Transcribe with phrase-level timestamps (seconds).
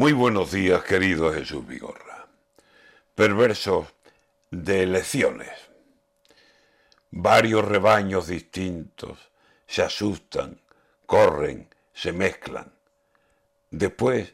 [0.00, 2.26] Muy buenos días, querido Jesús Vigorra.
[3.14, 3.86] Perversos
[4.50, 5.50] de elecciones.
[7.10, 9.30] Varios rebaños distintos
[9.66, 10.58] se asustan,
[11.04, 12.72] corren, se mezclan.
[13.70, 14.32] Después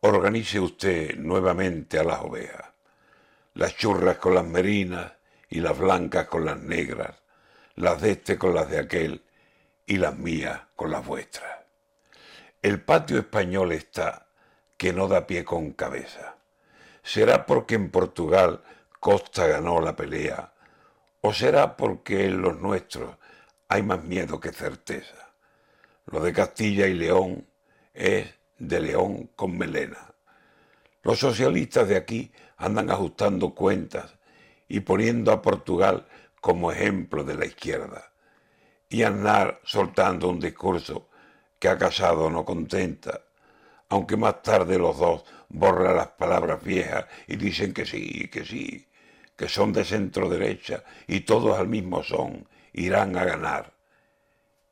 [0.00, 2.70] organice usted nuevamente a las ovejas,
[3.52, 5.12] las churras con las merinas
[5.50, 7.14] y las blancas con las negras,
[7.74, 9.22] las de este con las de aquel
[9.84, 11.58] y las mías con las vuestras.
[12.62, 14.24] El patio español está
[14.84, 16.36] que no da pie con cabeza.
[17.02, 18.62] ¿Será porque en Portugal
[19.00, 20.52] Costa ganó la pelea?
[21.22, 23.16] ¿O será porque en los nuestros
[23.66, 25.32] hay más miedo que certeza?
[26.04, 27.46] Lo de Castilla y León
[27.94, 30.12] es de León con melena.
[31.02, 34.18] Los socialistas de aquí andan ajustando cuentas
[34.68, 36.06] y poniendo a Portugal
[36.42, 38.12] como ejemplo de la izquierda.
[38.90, 41.08] Y andar soltando un discurso
[41.58, 43.22] que a Casado no contenta
[43.88, 48.88] aunque más tarde los dos borran las palabras viejas y dicen que sí, que sí,
[49.36, 53.72] que son de centro derecha y todos al mismo son, irán a ganar.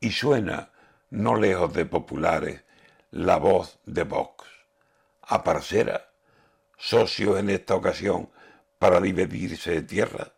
[0.00, 0.72] Y suena,
[1.10, 2.64] no lejos de populares,
[3.10, 4.46] la voz de Vox.
[5.22, 6.10] A parcera,
[6.76, 8.30] socios en esta ocasión
[8.78, 10.32] para dividirse de tierra,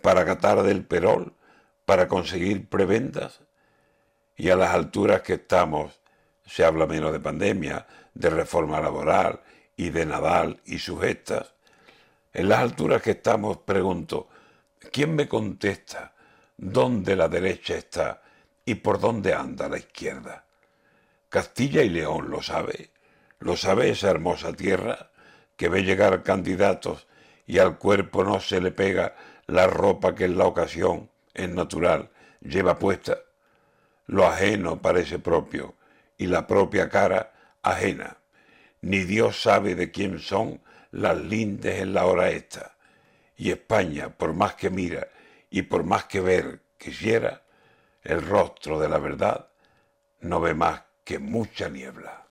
[0.00, 1.34] para catar del perol,
[1.84, 3.40] para conseguir prebendas.
[4.36, 6.00] Y a las alturas que estamos,
[6.46, 9.40] se habla menos de pandemia, de reforma laboral
[9.76, 11.54] y de Nadal y sus gestas.
[12.32, 14.28] En las alturas que estamos, pregunto,
[14.90, 16.14] ¿quién me contesta
[16.56, 18.22] dónde la derecha está
[18.64, 20.44] y por dónde anda la izquierda?
[21.28, 22.90] Castilla y León lo sabe,
[23.38, 25.10] lo sabe esa hermosa tierra
[25.56, 27.06] que ve llegar candidatos
[27.46, 29.14] y al cuerpo no se le pega
[29.46, 33.18] la ropa que en la ocasión es natural lleva puesta.
[34.06, 35.74] Lo ajeno parece propio
[36.22, 38.18] y la propia cara ajena.
[38.80, 42.76] Ni Dios sabe de quién son las lindes en la hora esta.
[43.36, 45.08] Y España, por más que mira
[45.50, 47.42] y por más que ver quisiera,
[48.04, 49.48] el rostro de la verdad
[50.20, 52.24] no ve más que mucha niebla.